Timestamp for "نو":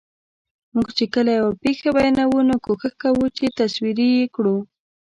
2.49-2.55